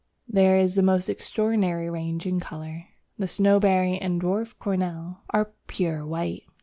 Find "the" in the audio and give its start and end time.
0.73-0.81, 3.19-3.27